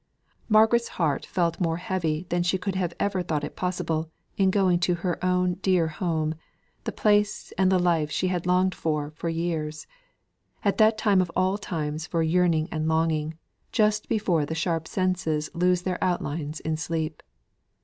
[0.49, 4.79] Margaret's heart felt more heavy than she could ever have thought it possible in going
[4.79, 6.33] to her own dear home,
[6.85, 9.85] the place and the life she had longed for for years
[10.65, 13.37] at that time of all times for yearning and longing,
[13.71, 17.21] just before the sharp senses lose their outlines in sleep.